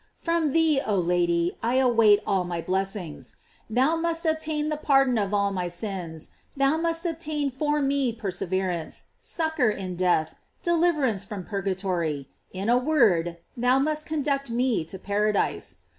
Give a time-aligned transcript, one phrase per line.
[0.15, 3.35] From thee, oh Lady, I await all my blessings.
[3.69, 9.03] Thou must obtain the pardon of all my sins, thou must obtain for me perseverance,
[9.19, 10.33] succor in death,
[10.63, 15.77] de liverance from purgatory, in a word, thou must conduct me to paradise.